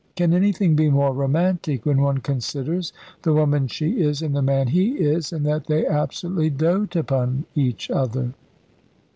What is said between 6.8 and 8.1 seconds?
upon each